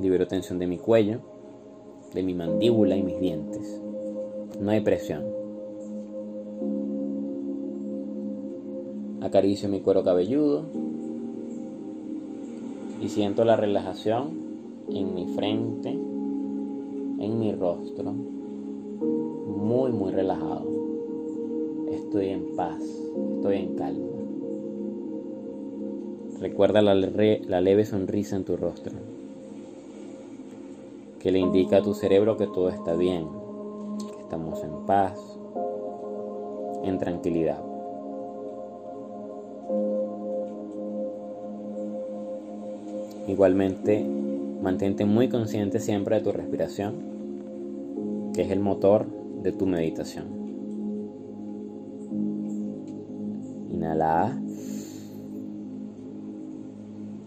Libero 0.00 0.26
tensión 0.26 0.58
de 0.58 0.66
mi 0.66 0.78
cuello, 0.78 1.20
de 2.14 2.22
mi 2.22 2.32
mandíbula 2.32 2.96
y 2.96 3.02
mis 3.02 3.20
dientes. 3.20 3.80
No 4.58 4.70
hay 4.70 4.80
presión. 4.80 5.24
Acaricio 9.20 9.68
mi 9.68 9.80
cuero 9.80 10.02
cabelludo 10.02 10.64
y 13.02 13.08
siento 13.10 13.44
la 13.44 13.56
relajación 13.56 14.30
en 14.88 15.14
mi 15.14 15.26
frente, 15.34 15.90
en 15.90 17.38
mi 17.38 17.52
rostro, 17.52 18.12
muy, 18.12 19.92
muy 19.92 20.12
relajado. 20.12 20.64
Estoy 21.92 22.28
en 22.28 22.56
paz, 22.56 22.82
estoy 23.36 23.56
en 23.56 23.74
calma. 23.76 24.06
Recuerda 26.40 26.80
la, 26.80 26.94
la 26.94 27.60
leve 27.60 27.84
sonrisa 27.84 28.36
en 28.36 28.44
tu 28.44 28.56
rostro 28.56 29.19
que 31.20 31.30
le 31.30 31.38
indica 31.38 31.76
a 31.76 31.82
tu 31.82 31.92
cerebro 31.92 32.38
que 32.38 32.46
todo 32.46 32.70
está 32.70 32.94
bien, 32.94 33.28
que 34.14 34.22
estamos 34.22 34.64
en 34.64 34.86
paz, 34.86 35.20
en 36.82 36.98
tranquilidad. 36.98 37.62
Igualmente, 43.28 44.02
mantente 44.62 45.04
muy 45.04 45.28
consciente 45.28 45.78
siempre 45.78 46.16
de 46.16 46.22
tu 46.22 46.32
respiración, 46.32 46.94
que 48.32 48.42
es 48.42 48.50
el 48.50 48.60
motor 48.60 49.06
de 49.42 49.52
tu 49.52 49.66
meditación. 49.66 50.26
Inhala. 53.70 54.40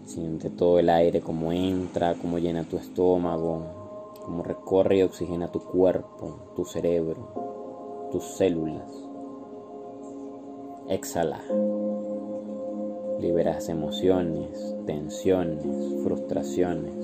Siente 0.04 0.50
todo 0.50 0.78
el 0.80 0.90
aire 0.90 1.20
como 1.20 1.52
entra, 1.52 2.14
como 2.14 2.38
llena 2.38 2.64
tu 2.64 2.76
estómago, 2.76 3.83
como 4.24 4.42
recorre 4.42 4.98
y 4.98 5.02
oxigena 5.02 5.52
tu 5.52 5.60
cuerpo, 5.60 6.52
tu 6.56 6.64
cerebro, 6.64 8.08
tus 8.10 8.24
células. 8.24 8.90
Exhala. 10.88 11.40
Liberas 13.20 13.68
emociones, 13.68 14.76
tensiones, 14.86 16.02
frustraciones. 16.02 16.94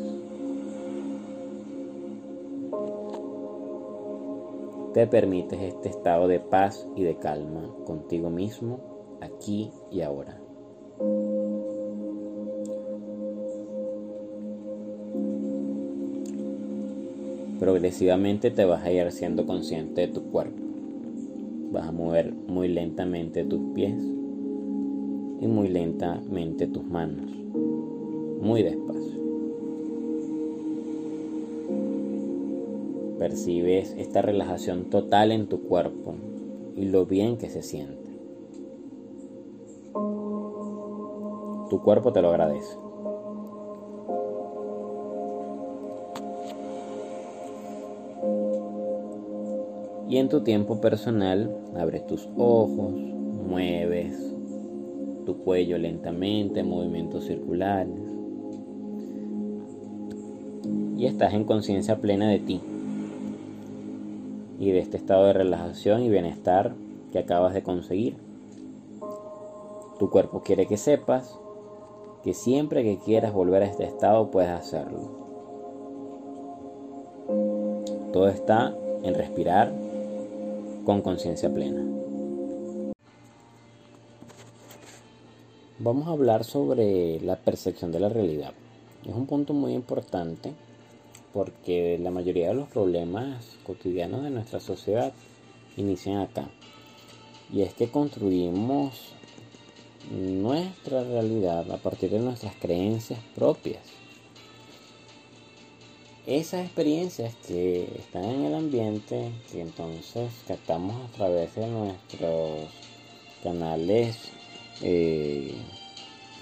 Te 4.94 5.06
permites 5.06 5.60
este 5.60 5.88
estado 5.88 6.26
de 6.26 6.40
paz 6.40 6.86
y 6.96 7.04
de 7.04 7.16
calma 7.16 7.70
contigo 7.86 8.28
mismo, 8.28 8.80
aquí 9.20 9.70
y 9.90 10.02
ahora. 10.02 10.40
Progresivamente 17.60 18.50
te 18.50 18.64
vas 18.64 18.82
a 18.84 18.90
ir 18.90 19.12
siendo 19.12 19.44
consciente 19.44 20.00
de 20.00 20.08
tu 20.08 20.22
cuerpo. 20.30 20.56
Vas 21.70 21.88
a 21.88 21.92
mover 21.92 22.32
muy 22.32 22.68
lentamente 22.68 23.44
tus 23.44 23.60
pies 23.74 24.02
y 25.40 25.46
muy 25.46 25.68
lentamente 25.68 26.66
tus 26.66 26.84
manos. 26.84 27.30
Muy 28.40 28.62
despacio. 28.62 29.20
Percibes 33.18 33.94
esta 33.98 34.22
relajación 34.22 34.86
total 34.86 35.30
en 35.30 35.46
tu 35.46 35.60
cuerpo 35.60 36.14
y 36.76 36.86
lo 36.86 37.04
bien 37.04 37.36
que 37.36 37.50
se 37.50 37.60
siente. 37.60 38.08
Tu 41.68 41.82
cuerpo 41.82 42.10
te 42.14 42.22
lo 42.22 42.30
agradece. 42.30 42.89
En 50.20 50.28
tu 50.28 50.42
tiempo 50.42 50.80
personal, 50.80 51.50
abres 51.76 52.06
tus 52.06 52.28
ojos, 52.36 52.92
mueves 52.92 54.16
tu 55.24 55.38
cuello 55.38 55.78
lentamente, 55.78 56.62
movimientos 56.62 57.24
circulares. 57.24 57.94
Y 60.96 61.06
estás 61.06 61.32
en 61.32 61.44
conciencia 61.44 61.96
plena 61.96 62.28
de 62.28 62.38
ti 62.38 62.60
y 64.58 64.70
de 64.70 64.78
este 64.78 64.98
estado 64.98 65.24
de 65.26 65.32
relajación 65.32 66.02
y 66.02 66.10
bienestar 66.10 66.74
que 67.12 67.18
acabas 67.18 67.54
de 67.54 67.62
conseguir. 67.62 68.16
Tu 69.98 70.10
cuerpo 70.10 70.42
quiere 70.42 70.66
que 70.66 70.76
sepas 70.76 71.38
que 72.22 72.34
siempre 72.34 72.82
que 72.82 72.98
quieras 72.98 73.32
volver 73.32 73.62
a 73.62 73.66
este 73.66 73.84
estado 73.84 74.30
puedes 74.30 74.50
hacerlo. 74.50 75.18
Todo 78.12 78.28
está 78.28 78.74
en 79.02 79.14
respirar 79.14 79.72
con 80.90 81.02
conciencia 81.02 81.48
plena. 81.48 81.84
Vamos 85.78 86.08
a 86.08 86.10
hablar 86.10 86.42
sobre 86.42 87.20
la 87.20 87.36
percepción 87.36 87.92
de 87.92 88.00
la 88.00 88.08
realidad. 88.08 88.54
Es 89.06 89.14
un 89.14 89.26
punto 89.26 89.52
muy 89.52 89.72
importante 89.72 90.52
porque 91.32 91.96
la 92.02 92.10
mayoría 92.10 92.48
de 92.48 92.54
los 92.54 92.66
problemas 92.66 93.56
cotidianos 93.64 94.24
de 94.24 94.30
nuestra 94.30 94.58
sociedad 94.58 95.12
inician 95.76 96.16
acá. 96.16 96.50
Y 97.52 97.62
es 97.62 97.72
que 97.72 97.88
construimos 97.88 99.12
nuestra 100.10 101.04
realidad 101.04 101.70
a 101.70 101.76
partir 101.76 102.10
de 102.10 102.18
nuestras 102.18 102.56
creencias 102.56 103.20
propias 103.36 103.99
esas 106.30 106.64
experiencias 106.64 107.34
que 107.48 107.88
están 107.98 108.24
en 108.24 108.44
el 108.44 108.54
ambiente, 108.54 109.32
que 109.50 109.60
entonces 109.60 110.30
captamos 110.46 110.94
a 110.94 111.16
través 111.16 111.56
de 111.56 111.66
nuestros 111.66 112.68
canales 113.42 114.16
eh, 114.80 115.56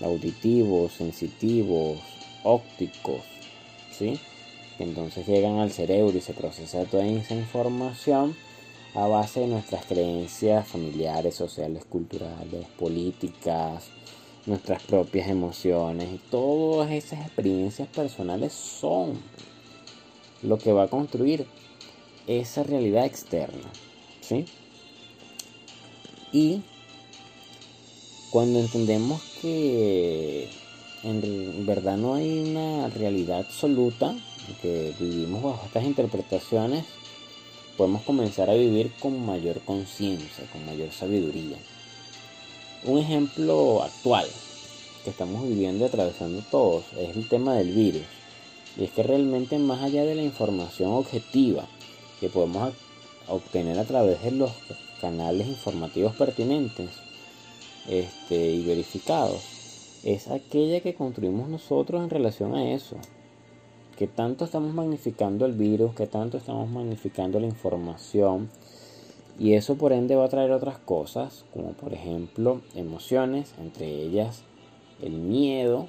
auditivos, 0.02 0.92
sensitivos, 0.92 1.98
ópticos, 2.44 3.22
¿sí? 3.90 4.20
entonces 4.78 5.26
llegan 5.26 5.56
al 5.58 5.72
cerebro 5.72 6.16
y 6.16 6.20
se 6.20 6.34
procesa 6.34 6.84
toda 6.84 7.06
esa 7.06 7.34
información 7.34 8.36
a 8.94 9.06
base 9.06 9.40
de 9.40 9.46
nuestras 9.46 9.86
creencias 9.86 10.68
familiares, 10.68 11.34
sociales, 11.34 11.86
culturales, 11.86 12.66
políticas, 12.78 13.84
nuestras 14.44 14.82
propias 14.82 15.28
emociones 15.28 16.12
y 16.12 16.18
todas 16.30 16.90
esas 16.90 17.20
experiencias 17.20 17.88
personales 17.88 18.52
son 18.52 19.18
lo 20.42 20.58
que 20.58 20.72
va 20.72 20.84
a 20.84 20.88
construir 20.88 21.46
esa 22.26 22.62
realidad 22.62 23.04
externa. 23.04 23.70
¿sí? 24.20 24.44
Y 26.32 26.62
cuando 28.30 28.60
entendemos 28.60 29.22
que 29.40 30.50
en 31.02 31.66
verdad 31.66 31.96
no 31.96 32.14
hay 32.14 32.40
una 32.40 32.88
realidad 32.88 33.40
absoluta, 33.40 34.14
que 34.62 34.94
vivimos 34.98 35.42
bajo 35.42 35.66
estas 35.66 35.84
interpretaciones, 35.84 36.84
podemos 37.76 38.02
comenzar 38.02 38.50
a 38.50 38.54
vivir 38.54 38.92
con 38.98 39.24
mayor 39.24 39.60
conciencia, 39.60 40.44
con 40.52 40.64
mayor 40.66 40.90
sabiduría. 40.90 41.58
Un 42.84 42.98
ejemplo 42.98 43.82
actual 43.82 44.26
que 45.04 45.10
estamos 45.10 45.46
viviendo 45.46 45.84
y 45.84 45.88
atravesando 45.88 46.42
todos 46.50 46.84
es 46.98 47.16
el 47.16 47.28
tema 47.28 47.54
del 47.54 47.72
virus. 47.72 48.02
Y 48.76 48.84
es 48.84 48.90
que 48.90 49.02
realmente 49.02 49.58
más 49.58 49.82
allá 49.82 50.04
de 50.04 50.14
la 50.14 50.22
información 50.22 50.92
objetiva 50.92 51.66
que 52.20 52.28
podemos 52.28 52.72
obtener 53.28 53.78
a 53.78 53.84
través 53.84 54.22
de 54.22 54.32
los 54.32 54.52
canales 55.00 55.46
informativos 55.46 56.14
pertinentes 56.16 56.90
este, 57.88 58.50
y 58.50 58.64
verificados, 58.64 59.42
es 60.04 60.28
aquella 60.28 60.80
que 60.80 60.94
construimos 60.94 61.48
nosotros 61.48 62.02
en 62.02 62.10
relación 62.10 62.54
a 62.54 62.72
eso. 62.72 62.96
Que 63.96 64.06
tanto 64.06 64.44
estamos 64.44 64.74
magnificando 64.74 65.44
el 65.44 65.52
virus, 65.52 65.94
que 65.94 66.06
tanto 66.06 66.36
estamos 66.36 66.68
magnificando 66.68 67.40
la 67.40 67.46
información 67.46 68.48
Y 69.40 69.54
eso 69.54 69.76
por 69.76 69.92
ende 69.92 70.16
va 70.16 70.24
a 70.24 70.28
traer 70.28 70.50
otras 70.50 70.78
cosas, 70.78 71.44
como 71.52 71.72
por 71.72 71.92
ejemplo 71.94 72.60
emociones, 72.74 73.54
entre 73.58 73.86
ellas 73.86 74.42
el 75.00 75.12
miedo, 75.12 75.88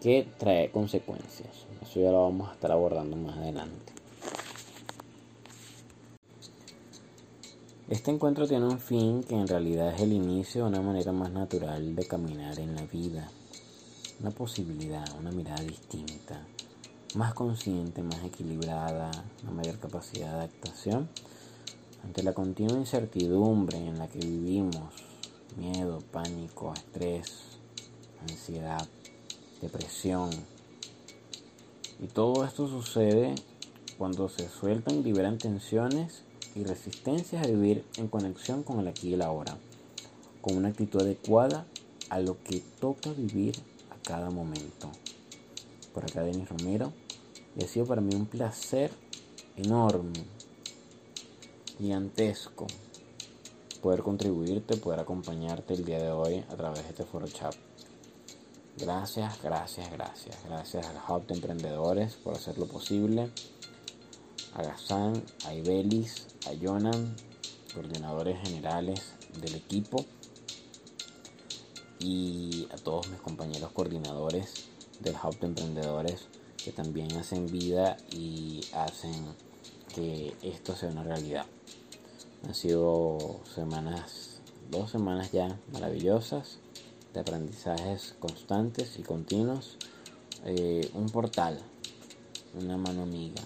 que 0.00 0.28
trae 0.38 0.70
consecuencias. 0.70 1.66
Eso 1.82 2.00
ya 2.00 2.10
lo 2.10 2.22
vamos 2.24 2.48
a 2.48 2.54
estar 2.54 2.72
abordando 2.72 3.16
más 3.16 3.36
adelante. 3.36 3.92
Este 7.88 8.10
encuentro 8.10 8.48
tiene 8.48 8.64
un 8.64 8.80
fin 8.80 9.22
que 9.22 9.36
en 9.36 9.46
realidad 9.46 9.94
es 9.94 10.00
el 10.00 10.12
inicio 10.12 10.64
de 10.64 10.70
una 10.70 10.80
manera 10.80 11.12
más 11.12 11.30
natural 11.30 11.94
de 11.94 12.04
caminar 12.04 12.58
en 12.58 12.74
la 12.74 12.82
vida. 12.82 13.30
Una 14.20 14.30
posibilidad, 14.30 15.04
una 15.20 15.30
mirada 15.30 15.62
distinta, 15.62 16.44
más 17.14 17.32
consciente, 17.34 18.02
más 18.02 18.24
equilibrada, 18.24 19.10
una 19.44 19.52
mayor 19.52 19.78
capacidad 19.78 20.32
de 20.32 20.34
adaptación 20.34 21.08
ante 22.02 22.22
la 22.22 22.32
continua 22.32 22.76
incertidumbre 22.76 23.78
en 23.78 23.98
la 23.98 24.08
que 24.08 24.18
vivimos, 24.18 24.92
miedo, 25.56 26.00
pánico, 26.12 26.72
estrés, 26.74 27.58
ansiedad, 28.20 28.86
depresión. 29.60 30.30
Y 32.00 32.06
todo 32.08 32.44
esto 32.44 32.68
sucede 32.68 33.34
cuando 33.98 34.28
se 34.28 34.48
sueltan 34.48 35.02
liberan 35.02 35.38
tensiones 35.38 36.22
y 36.54 36.64
resistencias 36.64 37.44
a 37.44 37.50
vivir 37.50 37.84
en 37.96 38.08
conexión 38.08 38.62
con 38.62 38.80
el 38.80 38.88
aquí 38.88 39.10
y 39.10 39.14
el 39.14 39.22
ahora, 39.22 39.56
con 40.40 40.56
una 40.56 40.68
actitud 40.68 41.00
adecuada 41.00 41.66
a 42.10 42.20
lo 42.20 42.42
que 42.42 42.62
toca 42.80 43.12
vivir 43.12 43.56
a 43.90 44.02
cada 44.02 44.30
momento. 44.30 44.90
Por 45.92 46.04
acá 46.04 46.22
Denis 46.22 46.48
Romero, 46.48 46.92
y 47.58 47.64
ha 47.64 47.68
sido 47.68 47.86
para 47.86 48.00
mí 48.00 48.14
un 48.14 48.26
placer 48.26 48.90
enorme, 49.56 50.24
gigantesco, 51.78 52.66
poder 53.82 54.02
contribuirte, 54.02 54.76
poder 54.76 55.00
acompañarte 55.00 55.74
el 55.74 55.84
día 55.84 55.98
de 55.98 56.10
hoy 56.10 56.44
a 56.50 56.56
través 56.56 56.82
de 56.82 56.90
este 56.90 57.04
foro 57.04 57.26
chat. 57.26 57.54
Gracias, 58.78 59.42
gracias, 59.42 59.90
gracias. 59.90 60.36
Gracias 60.44 60.86
al 60.86 60.96
Hub 61.08 61.26
de 61.26 61.34
Emprendedores 61.34 62.16
por 62.16 62.34
hacerlo 62.34 62.66
posible. 62.66 63.30
A 64.52 64.62
Gazán, 64.62 65.24
a 65.46 65.54
Ibelis, 65.54 66.26
a 66.46 66.50
Jonan, 66.60 67.16
coordinadores 67.72 68.38
generales 68.46 69.14
del 69.40 69.54
equipo. 69.54 70.04
Y 72.00 72.68
a 72.70 72.76
todos 72.76 73.08
mis 73.08 73.20
compañeros 73.20 73.72
coordinadores 73.72 74.66
del 75.00 75.14
Hub 75.14 75.38
de 75.38 75.46
Emprendedores 75.46 76.28
que 76.62 76.70
también 76.70 77.10
hacen 77.16 77.46
vida 77.46 77.96
y 78.10 78.60
hacen 78.74 79.14
que 79.94 80.36
esto 80.42 80.76
sea 80.76 80.90
una 80.90 81.02
realidad. 81.02 81.46
Han 82.44 82.54
sido 82.54 83.40
semanas, 83.54 84.40
dos 84.70 84.90
semanas 84.90 85.32
ya 85.32 85.58
maravillosas 85.72 86.58
de 87.16 87.20
aprendizajes 87.20 88.14
constantes 88.20 88.98
y 88.98 89.02
continuos, 89.02 89.78
eh, 90.44 90.90
un 90.92 91.08
portal, 91.08 91.58
una 92.52 92.76
mano 92.76 93.04
amiga 93.04 93.42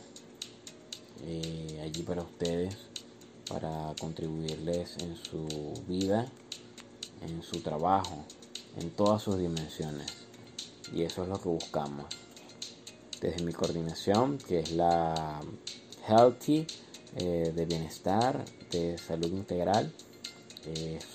eh, 1.24 1.80
allí 1.80 2.02
para 2.02 2.22
ustedes, 2.22 2.76
para 3.48 3.94
contribuirles 4.00 4.96
en 4.98 5.14
su 5.14 5.46
vida, 5.86 6.26
en 7.22 7.44
su 7.44 7.60
trabajo, 7.60 8.24
en 8.76 8.90
todas 8.90 9.22
sus 9.22 9.38
dimensiones. 9.38 10.26
Y 10.92 11.02
eso 11.02 11.22
es 11.22 11.28
lo 11.28 11.40
que 11.40 11.48
buscamos. 11.48 12.06
Desde 13.20 13.44
mi 13.44 13.52
coordinación, 13.52 14.38
que 14.38 14.58
es 14.58 14.72
la 14.72 15.40
Healthy, 16.08 16.66
eh, 17.18 17.52
de 17.54 17.66
bienestar, 17.66 18.44
de 18.72 18.98
salud 18.98 19.28
integral, 19.28 19.94
es 20.64 21.06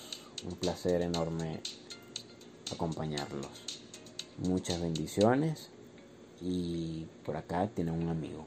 un 0.46 0.52
placer 0.52 1.02
enorme 1.02 1.60
acompañarlos. 2.72 3.48
Muchas 4.38 4.80
bendiciones 4.80 5.70
y 6.40 7.06
por 7.24 7.36
acá 7.36 7.68
tienen 7.68 7.94
un 7.94 8.08
amigo. 8.08 8.44